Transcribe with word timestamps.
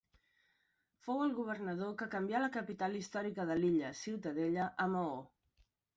Fou 1.07 1.19
el 1.25 1.35
governador 1.39 1.93
que 2.01 2.07
canvià 2.15 2.41
la 2.45 2.49
capital 2.57 2.97
històrica 3.01 3.45
de 3.51 3.59
l'illa, 3.61 3.93
Ciutadella, 4.03 4.69
a 4.87 4.89
Maó. 4.95 5.17